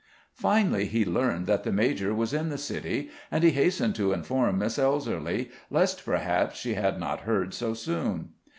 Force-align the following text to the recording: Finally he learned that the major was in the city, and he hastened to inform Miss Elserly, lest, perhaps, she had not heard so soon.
Finally 0.33 0.87
he 0.87 1.05
learned 1.05 1.45
that 1.45 1.63
the 1.63 1.71
major 1.71 2.11
was 2.11 2.33
in 2.33 2.49
the 2.49 2.57
city, 2.57 3.11
and 3.29 3.43
he 3.43 3.51
hastened 3.51 3.93
to 3.93 4.13
inform 4.13 4.57
Miss 4.57 4.79
Elserly, 4.79 5.51
lest, 5.69 6.03
perhaps, 6.03 6.57
she 6.57 6.73
had 6.73 6.99
not 6.99 7.19
heard 7.19 7.53
so 7.53 7.75
soon. 7.75 8.29